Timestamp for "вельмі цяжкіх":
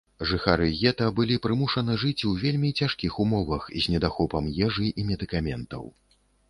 2.45-3.21